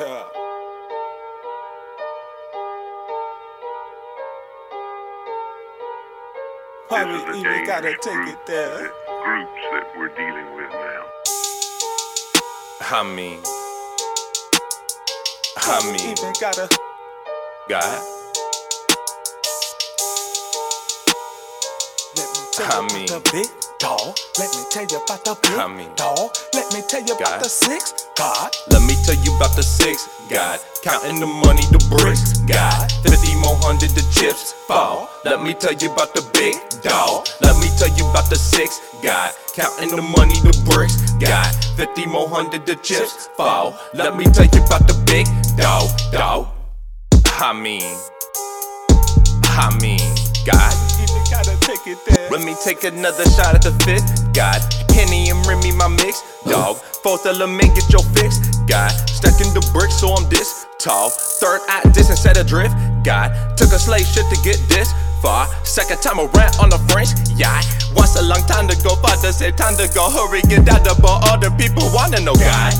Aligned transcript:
Yeah. 0.00 0.24
Why 6.88 7.04
This 7.04 7.22
is 7.36 7.42
we 7.42 7.48
a 7.48 7.52
even 7.54 7.66
gotta 7.66 7.90
take 7.92 8.02
group, 8.14 8.28
it 8.28 8.46
there? 8.46 8.78
that- 8.78 8.92
Groups 9.24 9.62
that 9.72 9.86
we're 9.96 10.08
dealing 10.08 10.54
with 10.56 10.70
now. 10.70 11.06
I 12.80 13.02
mean, 13.04 13.40
Why 15.54 15.78
I 15.78 15.80
we 15.84 15.92
mean, 15.92 16.10
even 16.18 16.32
gotta 16.40 16.68
God, 17.68 18.02
let 22.16 22.28
me 22.34 22.40
tell 22.52 22.66
I 22.66 22.80
you 22.80 22.94
mean- 22.94 23.08
about 23.08 23.24
the 23.24 23.30
big 23.30 23.48
dog. 23.78 24.16
Let 24.38 24.50
me 24.56 24.62
tell 24.70 24.86
you 24.90 24.96
about 25.04 25.24
the 25.24 25.34
big 25.42 25.52
I 25.58 25.68
mean- 25.68 25.94
dog. 25.94 26.36
Let 26.54 26.72
me 26.74 26.82
tell 26.88 27.02
you 27.02 27.14
about 27.14 27.42
the 27.42 27.48
six 27.48 27.92
God. 28.20 28.54
let 28.68 28.82
me 28.82 28.92
tell 29.02 29.16
you 29.24 29.34
about 29.36 29.56
the 29.56 29.62
six. 29.62 30.06
God, 30.28 30.60
counting 30.82 31.20
the 31.20 31.26
money, 31.26 31.64
the 31.72 31.80
bricks. 31.88 32.36
God, 32.44 32.92
50 33.00 33.16
more 33.40 33.56
hundred, 33.64 33.96
the 33.96 34.04
chips 34.12 34.52
fall. 34.68 35.08
Let 35.24 35.42
me 35.42 35.54
tell 35.54 35.72
you 35.72 35.90
about 35.90 36.12
the 36.12 36.20
big 36.36 36.52
dog. 36.82 37.28
Let 37.40 37.56
me 37.56 37.72
tell 37.80 37.88
you 37.96 38.04
about 38.10 38.28
the 38.28 38.36
six. 38.36 38.78
God, 39.02 39.32
counting 39.56 39.96
the 39.96 40.02
money, 40.02 40.36
the 40.44 40.52
bricks. 40.68 41.00
God, 41.16 41.48
50 41.80 42.04
more 42.12 42.28
hundred, 42.28 42.66
the 42.66 42.76
chips 42.76 43.30
fall. 43.38 43.72
Let 43.94 44.14
me 44.18 44.24
tell 44.24 44.44
you 44.44 44.60
about 44.68 44.84
the 44.84 45.00
big 45.08 45.24
dog, 45.56 45.88
dog. 46.12 46.52
I 47.40 47.56
mean, 47.56 47.88
I 49.48 49.72
mean, 49.80 50.04
God. 50.44 50.72
Even 51.00 51.24
gotta 51.32 51.56
take 51.64 51.86
it 51.88 51.98
there. 52.04 52.28
Let 52.30 52.44
me 52.44 52.54
take 52.62 52.84
another 52.84 53.24
shot 53.32 53.54
at 53.54 53.62
the 53.62 53.72
fifth. 53.84 54.32
God, 54.34 54.60
Henny 55.00 55.30
and 55.30 55.40
Remy, 55.46 55.72
my 55.72 55.88
mix. 55.88 56.20
Dog, 56.44 56.76
fourth 56.76 57.24
element, 57.24 57.72
get 57.74 57.88
your 57.88 58.04
fix. 58.12 58.36
God, 58.68 58.92
stuck 59.08 59.40
in 59.40 59.48
the 59.56 59.64
brick, 59.72 59.90
so 59.90 60.12
I'm 60.12 60.28
this 60.28 60.66
tall. 60.78 61.08
Third 61.40 61.60
eye, 61.68 61.88
this 61.96 62.10
instead 62.10 62.36
of 62.36 62.46
drift. 62.46 62.76
God, 63.02 63.32
took 63.56 63.72
a 63.72 63.78
slave 63.78 64.04
shit 64.04 64.28
to 64.28 64.36
get 64.44 64.60
this 64.68 64.92
far. 65.22 65.48
Second 65.64 66.02
time 66.02 66.20
around 66.20 66.52
on 66.60 66.68
the 66.68 66.76
French, 66.92 67.16
yeah. 67.32 67.64
Once 67.96 68.20
a 68.20 68.22
long 68.22 68.44
time 68.44 68.68
to 68.68 68.76
go, 68.84 68.94
father 69.00 69.32
said 69.32 69.56
time 69.56 69.74
to 69.80 69.88
go. 69.94 70.04
Hurry, 70.12 70.42
get 70.52 70.68
out 70.68 70.84
the 70.84 70.92
ball. 71.00 71.24
All 71.32 71.40
the 71.40 71.48
people 71.56 71.88
wanna 71.96 72.20
know 72.20 72.36
God. 72.36 72.76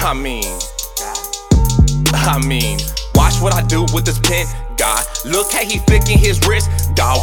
I 0.00 0.16
mean, 0.16 0.48
I 2.24 2.40
mean, 2.40 2.80
watch 3.14 3.36
what 3.44 3.52
I 3.52 3.60
do 3.60 3.84
with 3.92 4.06
this 4.08 4.18
pen, 4.18 4.46
God. 4.76 5.04
Look 5.26 5.52
how 5.52 5.60
he 5.60 5.76
flicking 5.84 6.16
his 6.16 6.40
wrist, 6.48 6.70
dog. 6.94 7.20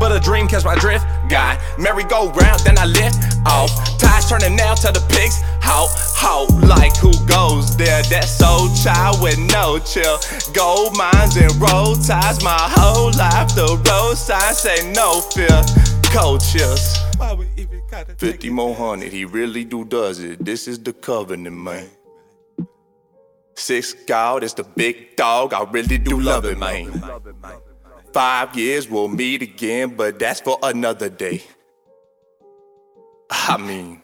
But 0.00 0.12
a 0.12 0.18
dream, 0.18 0.48
catch 0.48 0.64
my 0.64 0.76
drift, 0.76 1.04
God. 1.28 1.60
Merry 1.78 2.04
go 2.04 2.30
round, 2.32 2.60
then 2.60 2.78
I 2.78 2.86
lift 2.86 3.18
off. 3.44 3.70
Ties 3.98 4.30
turning 4.30 4.56
now 4.56 4.72
to 4.74 4.90
the 4.90 5.04
pigs, 5.12 5.42
how, 5.60 5.88
how, 6.16 6.46
like 6.66 6.96
who 6.96 7.12
goes 7.26 7.76
there? 7.76 8.02
That 8.04 8.24
soul 8.24 8.74
child 8.82 9.20
with 9.22 9.38
no 9.38 9.78
chill. 9.78 10.16
Gold 10.54 10.96
mines 10.96 11.36
and 11.36 11.54
road 11.60 12.02
ties, 12.02 12.42
my 12.42 12.56
whole 12.58 13.12
life. 13.12 13.54
The 13.54 13.76
road 13.90 14.14
signs 14.16 14.58
say 14.58 14.90
no 14.92 15.20
fear. 15.20 15.60
Cold 16.10 16.40
chills. 16.40 16.96
Why 17.18 17.34
we 17.34 17.46
even 17.58 17.82
gotta 17.90 18.14
take 18.14 18.40
50 18.40 18.50
more 18.50 18.74
hundred, 18.74 19.12
he 19.12 19.26
really 19.26 19.64
do 19.64 19.84
does 19.84 20.18
it. 20.20 20.42
This 20.42 20.66
is 20.66 20.78
the 20.82 20.94
covenant, 20.94 21.54
man. 21.54 21.88
Six 23.54 23.92
God 23.92 24.44
is 24.44 24.54
the 24.54 24.64
big 24.64 25.16
dog, 25.16 25.52
I 25.52 25.62
really 25.64 25.98
do 25.98 26.18
love 26.18 26.46
it, 26.46 26.56
man. 26.56 26.90
Five 28.12 28.56
years 28.56 28.88
we'll 28.90 29.06
meet 29.06 29.40
again, 29.40 29.94
but 29.94 30.18
that's 30.18 30.40
for 30.40 30.58
another 30.64 31.08
day. 31.08 31.44
I 33.30 33.56
mean, 33.56 34.02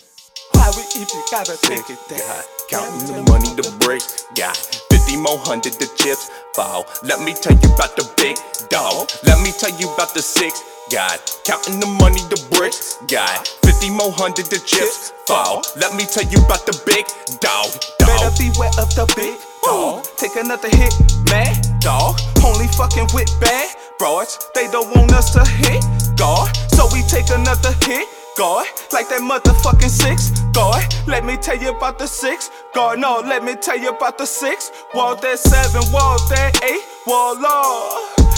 Why 0.52 0.70
we 0.76 0.82
even 0.94 1.22
gotta 1.28 1.58
take 1.60 1.90
it? 1.90 1.98
God, 2.08 2.44
counting 2.70 3.06
the 3.10 3.22
money, 3.26 3.50
the 3.58 3.66
bricks, 3.80 4.24
got 4.36 4.56
50 4.94 5.16
more 5.16 5.38
hundred, 5.38 5.72
the 5.82 5.90
chips 5.98 6.30
fall. 6.54 6.86
Let 7.02 7.18
me 7.18 7.34
tell 7.34 7.58
you 7.58 7.74
about 7.74 7.96
the 7.96 8.06
big 8.16 8.38
dog. 8.70 9.10
Let 9.26 9.42
me 9.42 9.50
tell 9.50 9.74
you 9.74 9.92
about 9.92 10.14
the 10.14 10.22
six. 10.22 10.62
God, 10.92 11.18
counting 11.42 11.80
the 11.80 11.90
money, 11.98 12.22
the 12.30 12.38
bricks, 12.54 12.98
got 13.10 13.42
50 13.66 13.90
more 13.90 14.12
hundred, 14.12 14.46
the 14.46 14.62
chips 14.62 15.12
fall. 15.26 15.62
Let 15.74 15.98
me 15.98 16.06
tell 16.06 16.22
you 16.30 16.38
about 16.46 16.62
the 16.62 16.78
big 16.86 17.10
dog. 17.42 17.74
Better 17.98 18.30
dog. 18.30 18.38
beware 18.38 18.70
of 18.78 18.86
the 18.94 19.10
big 19.18 19.34
dog. 19.66 20.06
Take 20.16 20.36
another 20.38 20.70
hit, 20.70 20.94
man, 21.26 21.58
dog. 21.82 22.22
Only 22.46 22.70
fucking 22.78 23.10
with 23.10 23.26
bad 23.42 23.75
broads. 23.98 24.38
They 24.54 24.68
don't 24.68 24.94
want 24.94 25.12
us 25.12 25.30
to 25.32 25.44
hit 25.44 25.84
God. 26.16 26.54
So 26.72 26.86
we 26.92 27.02
take 27.02 27.30
another 27.30 27.72
hit. 27.82 28.08
God, 28.36 28.66
like 28.92 29.08
that 29.08 29.22
motherfucking 29.22 29.88
six. 29.88 30.28
God, 30.52 30.84
let 31.06 31.24
me 31.24 31.38
tell 31.38 31.56
you 31.56 31.70
about 31.70 31.98
the 31.98 32.06
six. 32.06 32.50
God, 32.74 32.98
no, 32.98 33.22
let 33.24 33.42
me 33.42 33.54
tell 33.54 33.78
you 33.78 33.88
about 33.90 34.18
the 34.18 34.26
six. 34.26 34.70
Wall 34.94 35.16
that 35.16 35.38
seven, 35.38 35.90
wall 35.90 36.18
that 36.28 36.62
eight, 36.62 36.84
wall 37.06 37.40
law. 37.40 37.96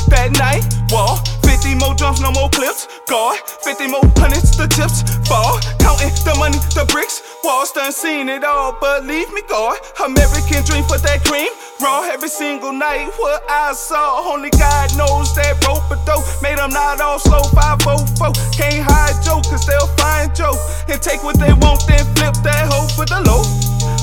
That 0.08 0.30
night, 0.38 0.62
wall. 0.92 1.18
50 1.48 1.74
more 1.74 1.94
drums, 1.94 2.20
no 2.20 2.30
more 2.30 2.48
clips. 2.50 2.86
God, 3.08 3.40
50 3.64 3.88
more 3.88 4.04
hundreds, 4.14 4.56
the 4.56 4.68
chips 4.68 5.02
fall. 5.26 5.58
Counting 5.80 6.12
the 6.22 6.36
money, 6.38 6.58
the 6.76 6.84
bricks. 6.92 7.22
Walls 7.42 7.72
done 7.72 7.90
seen 7.90 8.28
it 8.28 8.44
all, 8.44 8.76
believe 8.78 9.32
me, 9.32 9.42
God. 9.48 9.78
American 10.04 10.62
dream 10.64 10.84
for 10.84 10.98
that 10.98 11.24
cream. 11.24 11.48
Raw 11.80 12.04
every 12.10 12.28
single 12.28 12.72
night, 12.72 13.10
what 13.16 13.42
I 13.48 13.72
saw. 13.72 14.28
Only 14.28 14.50
God 14.50 14.96
knows 14.96 15.34
that 15.34 15.47
rope 15.88 15.98
a 15.98 16.06
dope. 16.06 16.24
Made 16.42 16.58
them 16.58 16.70
not 16.70 17.00
all 17.00 17.18
slow, 17.18 17.42
504. 17.54 18.32
Can't 18.52 18.84
hide 18.84 19.16
Joe, 19.24 19.40
cause 19.42 19.66
they'll 19.66 19.86
find 19.96 20.34
Joe. 20.34 20.54
And 20.88 21.00
take 21.00 21.22
what 21.24 21.38
they 21.38 21.52
want, 21.52 21.86
then 21.86 22.04
flip 22.14 22.34
that 22.44 22.68
hoe 22.68 22.88
for 22.94 23.06
the 23.06 23.20
low. 23.24 23.44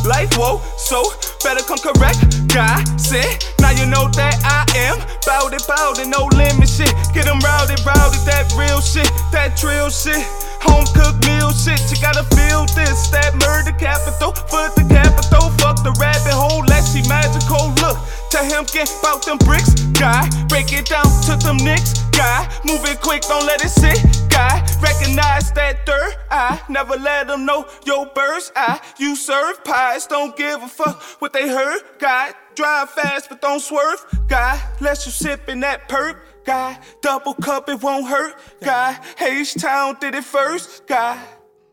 Like, 0.08 0.34
whoa, 0.38 0.62
so 0.78 1.04
better 1.44 1.64
come 1.66 1.80
correct. 1.80 2.22
God 2.54 2.86
said, 3.00 3.44
now 3.60 3.72
you 3.72 3.86
know 3.86 4.10
that 4.16 4.38
I 4.46 4.66
am. 4.78 4.98
Bout 5.26 5.54
it, 5.54 5.66
bout 5.68 6.00
it, 6.00 6.08
no 6.08 6.30
limit 6.38 6.70
shit. 6.70 6.94
Get 7.14 7.26
them 7.26 7.40
rowdy, 7.42 7.76
rowdy, 7.86 8.20
that 8.30 8.54
real 8.58 8.82
shit, 8.82 9.10
that 9.32 9.58
trill 9.58 9.90
shit. 9.90 10.22
Home 10.66 10.86
cooked 10.94 11.26
meal 11.26 11.52
shit, 11.54 11.82
you 11.90 11.98
gotta 12.02 12.26
feel 12.34 12.66
this. 12.74 13.10
That 13.10 13.34
murder 13.42 13.74
capital, 13.78 14.34
for 14.50 14.70
the 14.78 14.86
capital. 14.90 15.50
Fuck 15.62 15.82
the 15.84 15.94
rabbit 16.02 16.34
hole, 16.34 16.64
let 16.66 16.86
she 16.86 17.02
magical 17.10 17.74
look. 17.82 17.98
Tell 18.30 18.46
him 18.46 18.66
get 18.74 18.90
bout 19.02 19.26
them 19.26 19.38
bricks, 19.40 19.74
guy. 19.98 20.28
Break 20.50 20.74
it 20.74 20.86
down 20.86 21.05
to 21.26 21.36
them 21.38 21.58
nicks, 21.58 22.04
guy. 22.12 22.48
Move 22.66 22.86
it 22.86 23.02
quick, 23.02 23.24
don't 23.24 23.46
let 23.46 23.64
it 23.64 23.70
sit, 23.70 23.98
guy. 24.30 24.62
Recognize 24.82 25.52
that 25.54 25.86
third 25.86 26.16
eye, 26.30 26.62
never 26.70 26.96
let 26.98 27.28
them 27.28 27.46
know 27.46 27.66
your 27.86 28.06
bird's 28.08 28.52
eye. 28.56 28.80
You 29.00 29.16
serve 29.16 29.64
pies, 29.64 30.06
don't 30.08 30.36
give 30.38 30.62
a 30.62 30.68
fuck 30.68 31.02
what 31.20 31.34
they 31.34 31.48
heard, 31.50 31.82
guy. 32.00 32.34
Drive 32.56 32.92
fast, 32.92 33.30
but 33.30 33.42
don't 33.42 33.60
swerve, 33.60 34.06
guy. 34.28 34.62
Let 34.80 35.06
you 35.06 35.12
sip 35.12 35.50
in 35.50 35.60
that 35.62 35.90
perp, 35.90 36.20
guy. 36.46 36.80
Double 37.02 37.34
cup, 37.34 37.70
it 37.70 37.82
won't 37.82 38.08
hurt, 38.08 38.36
guy. 38.62 38.98
H-Town 39.20 39.98
did 40.00 40.16
it 40.16 40.24
first, 40.24 40.86
guy. 40.88 41.22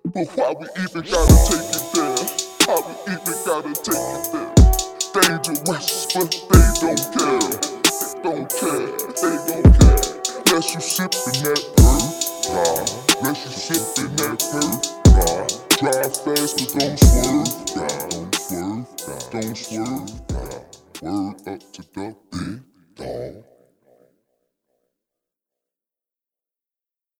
But 0.04 0.26
why 0.34 0.54
we 0.58 0.66
even 0.82 1.02
gotta 1.02 1.36
take 1.48 1.70
it 1.70 1.84
there? 1.94 2.16
Why 2.66 2.80
we 2.86 3.12
even 3.12 3.36
gotta 3.46 3.72
take 3.74 3.94
it 3.94 4.32
there? 4.32 4.62
Dangerous, 5.12 6.06
but 6.14 6.30
they 6.50 6.64
don't 6.80 7.70
care. 7.70 7.81
Don't 8.22 8.48
care, 8.48 8.86
they 9.20 9.36
don't 9.48 9.80
care. 9.80 9.98
Let 10.46 10.74
you 10.74 10.80
sip 10.80 11.12
in 11.26 11.42
that 11.42 11.62
perp, 11.76 12.06
God. 12.46 13.24
Let 13.24 13.36
you 13.44 13.50
sip 13.50 14.04
in 14.04 14.16
that 14.16 14.38
perp, 14.38 14.80
God. 15.04 15.48
Drive 15.78 16.16
fast, 16.22 16.58
but 16.58 16.68
don't 16.78 16.98
swerve, 16.98 17.50
God. 17.74 18.10
Don't 18.10 18.34
swerve, 18.36 18.86
God. 19.06 19.32
Don't 19.32 19.56
swerve, 19.56 20.28
God. 20.28 20.62
Word 21.02 21.48
up 21.48 21.72
to 21.72 21.82
the 21.82 21.88
big 21.94 22.62
dog. 22.96 23.44